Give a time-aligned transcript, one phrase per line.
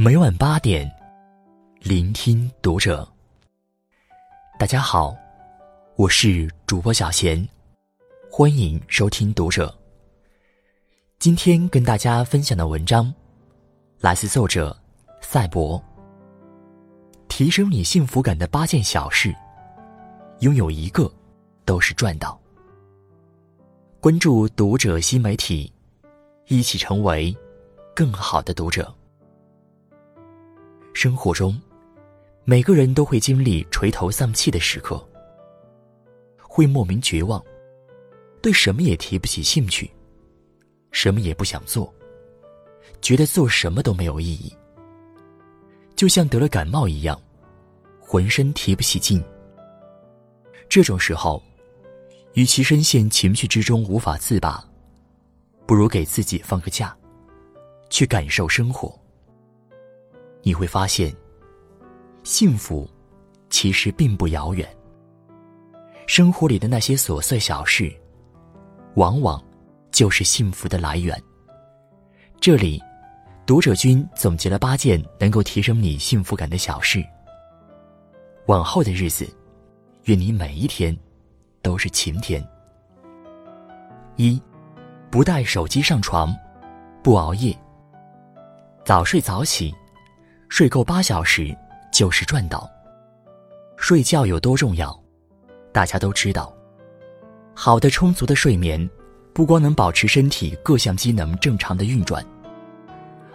[0.00, 0.88] 每晚八点，
[1.80, 3.06] 聆听读者。
[4.56, 5.12] 大家好，
[5.96, 7.44] 我是主播小贤，
[8.30, 9.76] 欢迎收听读者。
[11.18, 13.12] 今天跟大家分享的文章，
[13.98, 14.76] 来自作者
[15.20, 15.82] 赛博。
[17.26, 19.34] 提升你幸福感的八件小事，
[20.38, 21.12] 拥有一个
[21.64, 22.40] 都是赚到。
[23.98, 25.72] 关注读者新媒体，
[26.46, 27.36] 一起成为
[27.96, 28.94] 更好的读者。
[30.92, 31.60] 生活中，
[32.44, 35.06] 每个人都会经历垂头丧气的时刻，
[36.38, 37.42] 会莫名绝望，
[38.42, 39.88] 对什么也提不起兴趣，
[40.90, 41.92] 什么也不想做，
[43.00, 44.52] 觉得做什么都没有意义，
[45.94, 47.20] 就像得了感冒一样，
[48.00, 49.22] 浑身提不起劲。
[50.68, 51.40] 这种时候，
[52.34, 54.68] 与其深陷情绪之中无法自拔，
[55.64, 56.96] 不如给自己放个假，
[57.88, 58.97] 去感受生活。
[60.48, 61.14] 你会发现，
[62.22, 62.88] 幸福
[63.50, 64.66] 其实并不遥远。
[66.06, 67.94] 生活里的那些琐碎小事，
[68.94, 69.44] 往往
[69.90, 71.22] 就是幸福的来源。
[72.40, 72.82] 这里，
[73.44, 77.04] 读者君总结了八件能够提升你幸福感的小事。
[78.46, 79.28] 往后的日子，
[80.04, 80.96] 愿你每一天
[81.60, 82.42] 都是晴天。
[84.16, 84.40] 一，
[85.10, 86.34] 不带手机上床，
[87.02, 87.54] 不熬夜，
[88.82, 89.74] 早睡早起。
[90.48, 91.56] 睡够八小时
[91.92, 92.68] 就是赚到。
[93.76, 94.98] 睡觉有多重要，
[95.72, 96.52] 大家都知道。
[97.54, 98.88] 好的、充足的睡眠，
[99.32, 102.24] 不光能保持身体各项机能正常的运转，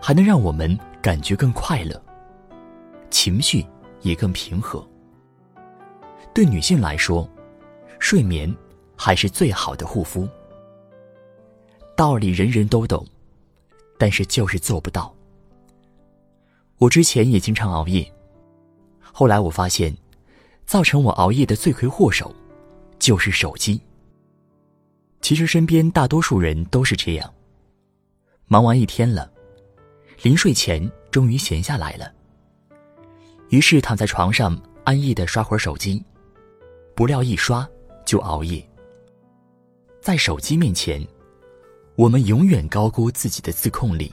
[0.00, 2.00] 还能让我们感觉更快乐，
[3.10, 3.64] 情绪
[4.00, 4.84] 也更平和。
[6.34, 7.28] 对女性来说，
[7.98, 8.52] 睡眠
[8.96, 10.28] 还是最好的护肤。
[11.94, 13.06] 道理人人都懂，
[13.98, 15.14] 但是就是做不到。
[16.82, 18.12] 我之前也经常熬夜，
[19.12, 19.96] 后来我发现，
[20.66, 22.34] 造成我熬夜的罪魁祸首，
[22.98, 23.80] 就是手机。
[25.20, 27.34] 其实身边大多数人都是这样。
[28.46, 29.30] 忙完一天了，
[30.22, 32.12] 临睡前终于闲下来了，
[33.50, 36.04] 于是躺在床上安逸的刷会儿手机，
[36.96, 37.64] 不料一刷
[38.04, 38.60] 就熬夜。
[40.00, 41.00] 在手机面前，
[41.94, 44.12] 我们永远高估自己的自控力，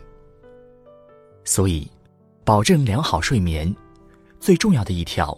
[1.43, 1.89] 所以。
[2.49, 3.71] 保证良好睡眠，
[4.39, 5.37] 最重要的一条，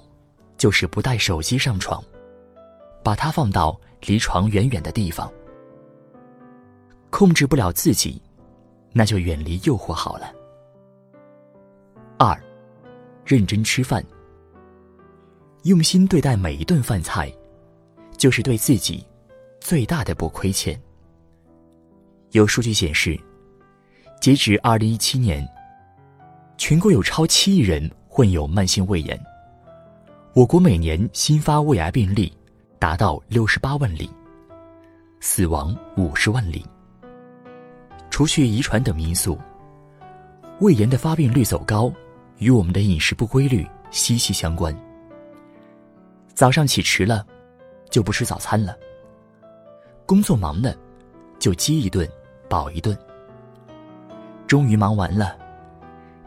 [0.57, 2.01] 就是不带手机上床，
[3.03, 3.77] 把它放到
[4.07, 5.29] 离床远远的地方。
[7.09, 8.21] 控制不了自己，
[8.94, 10.33] 那就远离诱惑好了。
[12.17, 12.41] 二，
[13.25, 14.01] 认真吃饭，
[15.63, 17.29] 用心对待每一顿饭菜，
[18.16, 19.05] 就是对自己
[19.59, 20.81] 最大的不亏欠。
[22.29, 23.19] 有数据显示，
[24.21, 25.45] 截止二零一七年。
[26.61, 29.19] 全国有超七亿人患有慢性胃炎，
[30.33, 32.31] 我国每年新发胃癌病例
[32.77, 34.07] 达到六十八万例，
[35.19, 36.63] 死亡五十万例。
[38.11, 39.39] 除去遗传等因素，
[40.59, 41.91] 胃炎的发病率走高
[42.38, 44.71] 与我们的饮食不规律息息相关。
[46.35, 47.25] 早上起迟了，
[47.89, 48.75] 就不吃早餐了；
[50.05, 50.75] 工作忙了，
[51.39, 52.07] 就饥一顿
[52.47, 52.95] 饱一顿；
[54.45, 55.41] 终于忙完了。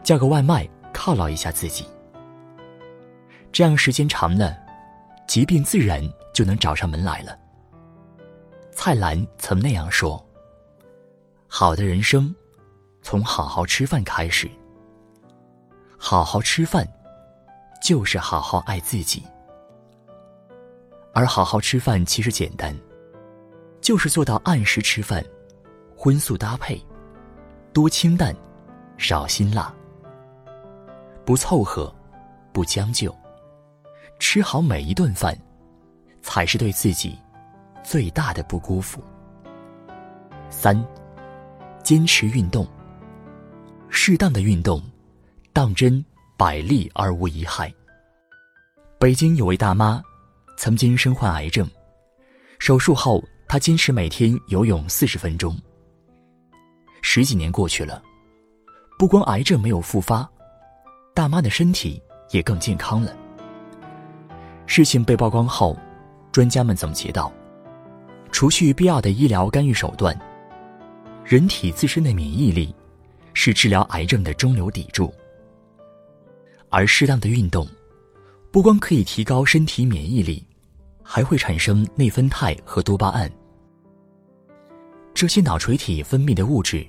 [0.05, 1.83] 叫个外卖犒劳一下自己，
[3.51, 4.55] 这样时间长了，
[5.27, 7.35] 疾病自然就能找上门来了。
[8.71, 10.23] 蔡澜曾那样说
[11.49, 12.33] ：“好的人生，
[13.01, 14.47] 从好好吃饭开始。
[15.97, 16.87] 好好吃饭，
[17.81, 19.23] 就是好好爱自己。
[21.15, 22.77] 而好好吃饭其实简单，
[23.81, 25.25] 就是做到按时吃饭，
[25.97, 26.79] 荤素搭配，
[27.73, 28.35] 多清淡，
[28.99, 29.73] 少辛辣。”
[31.25, 31.93] 不凑合，
[32.53, 33.13] 不将就，
[34.19, 35.35] 吃好每一顿饭，
[36.21, 37.17] 才是对自己
[37.83, 39.03] 最大的不辜负。
[40.51, 40.85] 三，
[41.83, 42.67] 坚持运动。
[43.89, 44.81] 适当的运动，
[45.51, 46.03] 当真
[46.37, 47.73] 百利而无一害。
[48.99, 50.03] 北京有位大妈，
[50.57, 51.67] 曾经身患癌症，
[52.59, 55.57] 手术后她坚持每天游泳四十分钟。
[57.01, 58.03] 十几年过去了，
[58.99, 60.29] 不光癌症没有复发。
[61.15, 61.99] 大妈的身体
[62.31, 63.15] 也更健康了。
[64.65, 65.77] 事情被曝光后，
[66.29, 67.31] 专家们总结到：
[68.33, 70.13] 除去必要的医疗干预手段，
[71.23, 72.75] 人体自身的免疫力
[73.33, 75.11] 是治疗癌症的中流砥柱。
[76.69, 77.65] 而适当的运动，
[78.51, 80.45] 不光可以提高身体免疫力，
[81.01, 83.31] 还会产生内分肽和多巴胺。
[85.13, 86.85] 这些脑垂体分泌的物质，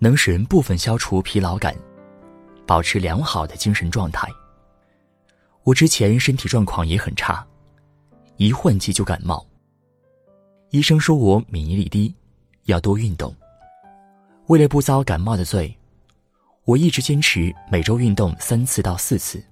[0.00, 1.72] 能使人部分消除疲劳感。
[2.66, 4.28] 保持良好的精神状态。
[5.62, 7.46] 我之前身体状况也很差，
[8.36, 9.44] 一换季就感冒。
[10.70, 12.14] 医生说我免疫力低，
[12.64, 13.34] 要多运动。
[14.48, 15.76] 为了不遭感冒的罪，
[16.64, 19.42] 我一直坚持每周运动三次到四次。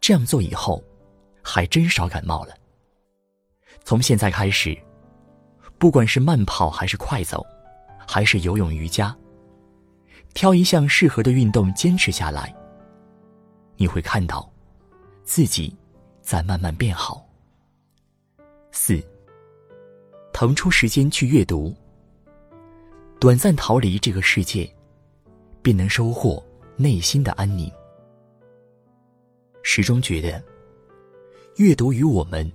[0.00, 0.82] 这样做以后，
[1.42, 2.54] 还真少感冒了。
[3.84, 4.76] 从现在开始，
[5.78, 7.44] 不管是慢跑还是快走，
[8.06, 9.16] 还是游泳、瑜伽，
[10.38, 12.54] 挑一项适合的运动坚持下来，
[13.76, 14.48] 你会看到
[15.24, 15.76] 自己
[16.22, 17.26] 在慢慢变好。
[18.70, 19.02] 四。
[20.32, 21.74] 腾出时间去阅读，
[23.18, 24.72] 短暂逃离这个世界，
[25.60, 26.40] 便能收获
[26.76, 27.68] 内心的安宁。
[29.64, 30.40] 始终觉得，
[31.56, 32.48] 阅读与我们，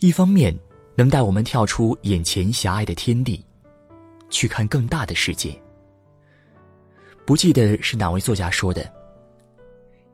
[0.00, 0.54] 一方面
[0.94, 3.42] 能带我们跳出眼前狭隘的天地，
[4.28, 5.58] 去看更大的世界。
[7.26, 8.90] 不记得是哪位作家说的：“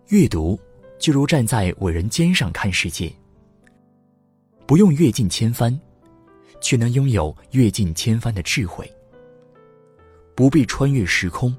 [0.08, 0.58] 阅读
[0.98, 3.12] 就如站在伟人肩上看世界，
[4.66, 5.78] 不用阅尽千帆。”
[6.64, 8.88] 却能拥有阅尽千帆的智慧，
[10.36, 11.52] 不必穿越时空，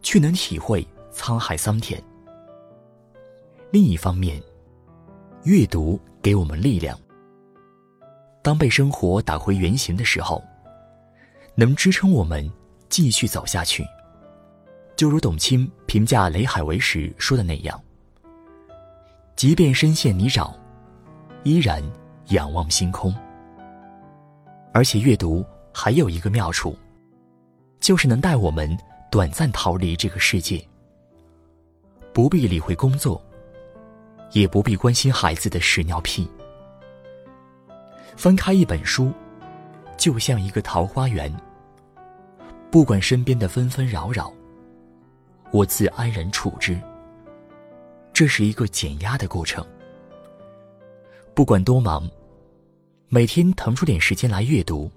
[0.00, 0.82] 却能体会
[1.12, 2.02] 沧海桑田。
[3.70, 4.42] 另一方面，
[5.42, 6.98] 阅读给我们力量。
[8.42, 10.42] 当被生活打回原形的时候，
[11.54, 12.50] 能支撑我们
[12.88, 13.84] 继续走下去。
[14.96, 17.78] 就如董卿评价雷海为时说的那样
[19.36, 20.54] ：“即便身陷泥沼，
[21.44, 21.82] 依然
[22.28, 23.14] 仰望星空。”
[24.72, 26.76] 而且阅读还有一个妙处，
[27.78, 28.76] 就是能带我们
[29.10, 30.66] 短暂逃离这个世界，
[32.12, 33.22] 不必理会工作，
[34.32, 36.26] 也不必关心孩子的屎尿屁。
[38.16, 39.12] 翻开一本书，
[39.98, 41.30] 就像一个桃花源，
[42.70, 44.32] 不管身边的纷纷扰扰，
[45.52, 46.78] 我自安然处之。
[48.12, 49.66] 这是一个减压的过程，
[51.34, 52.08] 不管多忙。
[53.08, 54.90] 每天腾出点时间来阅读，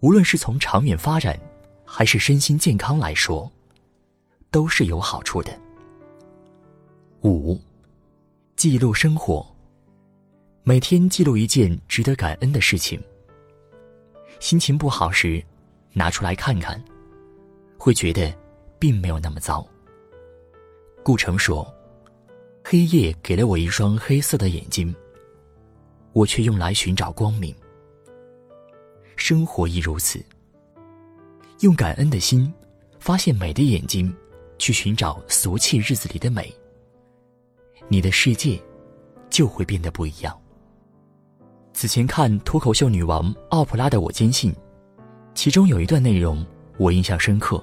[0.00, 1.40] 无论是从长远发展，
[1.82, 3.50] 还是身心健康来说，
[4.50, 5.50] 都是有好处的。
[7.22, 7.58] 五，
[8.54, 9.46] 记录生活，
[10.62, 13.02] 每天记录一件值得感恩的事情。
[14.38, 15.42] 心情不好时，
[15.94, 16.80] 拿出来看看，
[17.78, 18.30] 会觉得
[18.78, 19.66] 并没有那么糟。
[21.02, 21.66] 顾城说
[22.64, 24.94] ：“黑夜给了我一双黑色的眼睛。”
[26.12, 27.54] 我却用来寻找光明。
[29.14, 30.24] 生活亦如此。
[31.60, 32.52] 用感恩的心，
[32.98, 34.12] 发现美的眼睛，
[34.58, 36.52] 去寻找俗气日子里的美。
[37.88, 38.60] 你的世界，
[39.30, 40.36] 就会变得不一样。
[41.72, 44.52] 此前看脱口秀女王奥普拉的《我坚信》，
[45.34, 46.44] 其中有一段内容
[46.78, 47.62] 我印象深刻，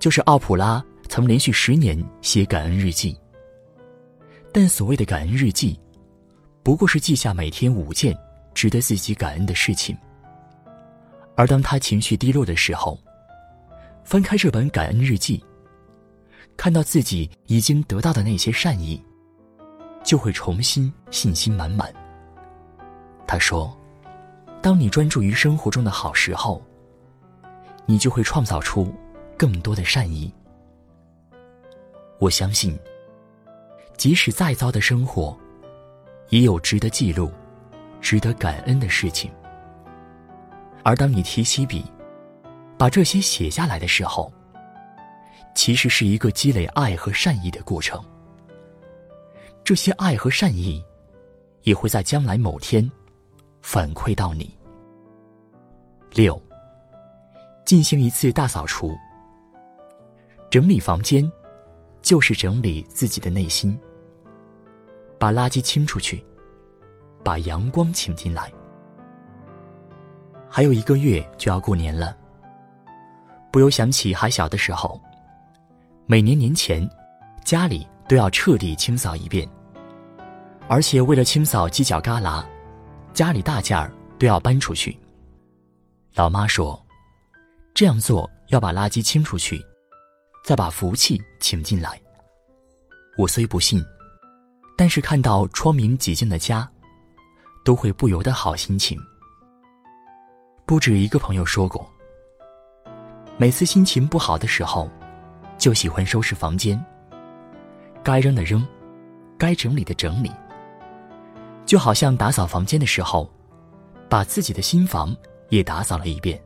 [0.00, 3.16] 就是奥普拉曾连续十年写感恩日记。
[4.52, 5.78] 但所谓的感恩日记。
[6.62, 8.16] 不过是记下每天五件
[8.52, 9.96] 值得自己感恩的事情，
[11.34, 12.98] 而当他情绪低落的时候，
[14.04, 15.42] 翻开这本感恩日记，
[16.58, 19.02] 看到自己已经得到的那些善意，
[20.04, 21.90] 就会重新信心满满。
[23.26, 23.74] 他说
[24.60, 26.62] ：“当你专注于生活中的好时候，
[27.86, 28.92] 你就会创造出
[29.40, 30.30] 更多的善意。”
[32.20, 32.78] 我相信，
[33.96, 35.34] 即使再糟的生活。
[36.28, 37.28] 也有值得记录、
[38.00, 39.28] 值得感恩的事情。
[40.84, 41.84] 而当你提起笔，
[42.78, 44.32] 把这些写下来的时候，
[45.56, 48.00] 其实是一个积累爱和善意的过程。
[49.64, 50.80] 这些爱和善意，
[51.62, 52.88] 也会在将来某天
[53.60, 54.56] 反馈到你。
[56.12, 56.40] 六，
[57.64, 58.96] 进行一次大扫除。
[60.50, 61.30] 整理房间，
[62.02, 63.78] 就是整理自己的内心。
[65.16, 66.24] 把垃圾清出去，
[67.22, 68.52] 把阳光请进来。
[70.48, 72.16] 还有一个月就要过年了，
[73.52, 75.00] 不由想起还小的时候，
[76.06, 76.88] 每年年前，
[77.44, 79.48] 家里都要彻底清扫一遍，
[80.66, 82.44] 而且为了清扫犄角旮旯，
[83.12, 84.98] 家里大件儿都要搬出去。
[86.16, 86.84] 老妈说，
[87.72, 89.64] 这样做要把垃圾清出去，
[90.50, 91.96] 再把福气请进来。
[93.16, 93.80] 我虽不信。
[94.76, 96.68] 但是看到窗明几净的家，
[97.64, 98.98] 都会不由得好心情。
[100.66, 101.88] 不止一个朋友说过，
[103.36, 104.90] 每次心情不好的时候，
[105.56, 106.84] 就喜欢收拾房间。
[108.02, 108.66] 该扔的扔，
[109.38, 110.32] 该整理的整理。
[111.64, 113.32] 就好像打扫房间的时候，
[114.08, 115.16] 把自己的心房
[115.50, 116.42] 也打扫了一遍。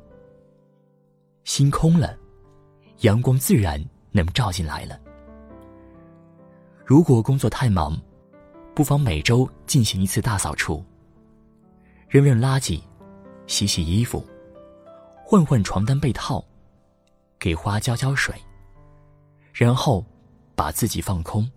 [1.45, 2.15] 心空了，
[2.99, 3.83] 阳光自然
[4.15, 4.97] 能照进来了。
[6.87, 8.01] 如果工作太忙，
[8.77, 10.85] 不妨每周进行一次大扫除，
[12.09, 12.81] 扔扔垃圾，
[13.49, 14.25] 洗洗衣服，
[15.25, 16.45] 换换床单被套，
[17.41, 18.33] 给花浇浇水，
[19.53, 20.05] 然后
[20.55, 21.51] 把自己放空，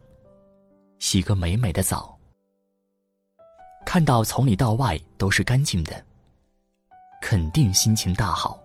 [0.97, 2.17] 洗个美美的澡，
[3.85, 6.03] 看到从里到外都是干净的，
[7.21, 8.59] 肯定心情大好。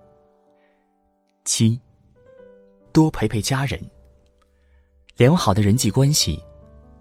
[1.44, 1.78] 七，
[2.92, 3.80] 多陪陪家人。
[5.16, 6.40] 良好的人际关系，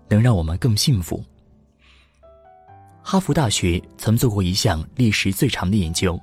[0.10, 1.24] 能让我们更幸福。
[3.02, 6.20] 哈佛大学曾做过一项历时最长的研究，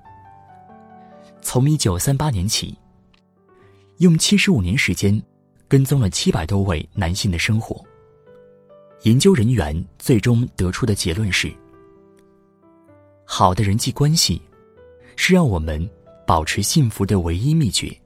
[1.43, 2.77] 从一九三八年起，
[3.99, 5.21] 用七十五年时间，
[5.67, 7.85] 跟踪了七百多位男性的生活。
[9.03, 11.53] 研究人员最终得出的结论是：
[13.25, 14.41] 好的人际关系，
[15.17, 15.89] 是让我们
[16.27, 17.98] 保持幸福的唯一秘诀。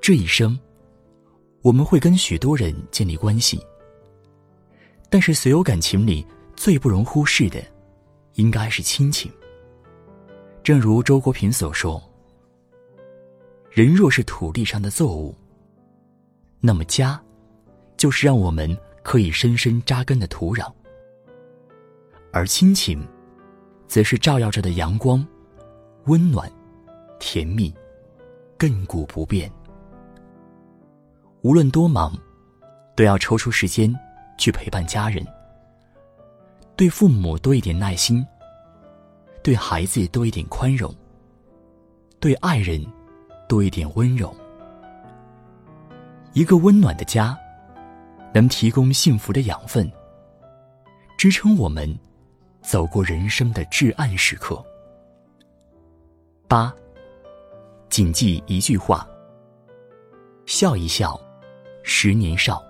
[0.00, 0.58] 这一生，
[1.60, 3.60] 我们会跟许多人建立关系，
[5.10, 6.26] 但是所有感情里
[6.56, 7.62] 最不容忽视的，
[8.34, 9.30] 应该是亲情。
[10.62, 12.02] 正如周国平所说
[13.70, 15.34] ：“人若是土地上的作物，
[16.60, 17.20] 那么家，
[17.98, 20.72] 就是让我们可以深深扎根的土壤；
[22.32, 23.06] 而亲情，
[23.86, 25.26] 则是照耀着的阳光，
[26.06, 26.50] 温暖、
[27.18, 27.72] 甜蜜、
[28.58, 29.52] 亘古不变。”
[31.42, 32.12] 无论多忙，
[32.94, 33.94] 都要抽出时间
[34.36, 35.26] 去陪伴家人。
[36.76, 38.26] 对父母多一点耐心，
[39.42, 40.94] 对孩子多一点宽容，
[42.18, 42.84] 对爱人
[43.48, 44.34] 多一点温柔。
[46.34, 47.38] 一个温暖的家，
[48.34, 49.90] 能提供幸福的养分，
[51.16, 51.98] 支撑我们
[52.60, 54.62] 走过人生的至暗时刻。
[56.46, 56.74] 八，
[57.88, 59.08] 谨记一句话：
[60.44, 61.18] 笑一笑。
[61.82, 62.62] 十年少。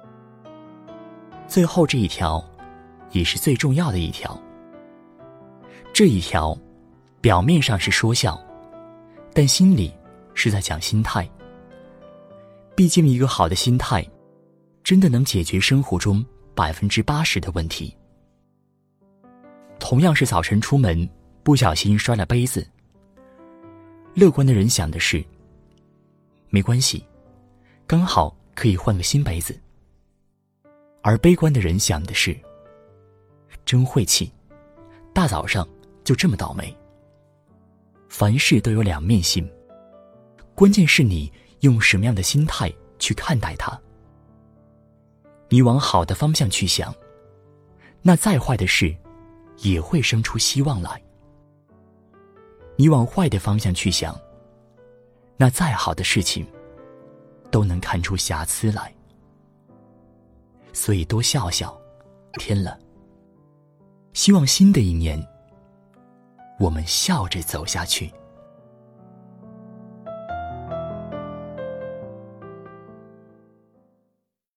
[1.46, 2.42] 最后这一条，
[3.10, 4.40] 也是最重要的一条。
[5.92, 6.56] 这一条，
[7.20, 8.40] 表面上是说笑，
[9.34, 9.92] 但心里
[10.34, 11.28] 是在讲心态。
[12.76, 14.06] 毕竟，一个好的心态，
[14.84, 16.24] 真的能解决生活中
[16.54, 17.94] 百分之八十的问题。
[19.78, 21.08] 同样是早晨出门，
[21.42, 22.66] 不小心摔了杯子。
[24.14, 25.24] 乐观的人想的是，
[26.48, 27.04] 没关系，
[27.86, 28.34] 刚好。
[28.54, 29.58] 可以换个新杯子，
[31.02, 32.38] 而悲观的人想的是：
[33.64, 34.30] 真晦气，
[35.14, 35.66] 大早上
[36.04, 36.76] 就这么倒霉。
[38.08, 39.48] 凡事都有两面性，
[40.54, 43.80] 关键是你用什么样的心态去看待它。
[45.48, 46.94] 你往好的方向去想，
[48.02, 48.94] 那再坏的事
[49.58, 50.90] 也会生出希望来；
[52.76, 54.18] 你往坏的方向去想，
[55.36, 56.46] 那再好的事情。
[57.50, 58.94] 都能看出瑕疵来，
[60.72, 61.78] 所以多笑笑，
[62.34, 62.76] 天冷。
[64.12, 65.24] 希望新的一年，
[66.58, 68.12] 我们笑着走下去。